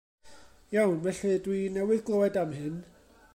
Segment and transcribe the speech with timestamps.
[0.75, 2.81] Iawn, felly, dwi newydd glywed am hyn.